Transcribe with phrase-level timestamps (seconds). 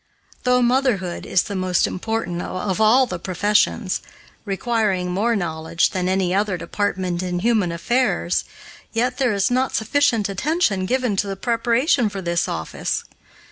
[0.45, 4.01] Though motherhood is the most important of all the professions,
[4.45, 8.43] requiring more knowledge than any other department in human affairs,
[8.93, 13.03] yet there is not sufficient attention given to the preparation for this office.